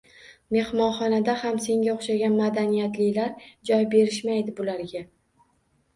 –Mehmonxonada 0.55 1.35
ham 1.41 1.59
senga 1.65 1.93
o’xshagan 1.93 2.39
madaniyatlilar 2.39 3.47
joy 3.71 3.87
berishmaydi 3.93 4.57
bularga! 4.61 5.05